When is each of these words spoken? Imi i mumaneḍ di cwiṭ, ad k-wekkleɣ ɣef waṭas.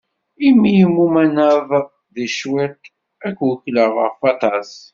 Imi 0.47 0.71
i 0.83 0.85
mumaneḍ 0.93 1.69
di 2.13 2.25
cwiṭ, 2.35 2.81
ad 3.25 3.33
k-wekkleɣ 3.37 3.91
ɣef 4.03 4.15
waṭas. 4.21 4.71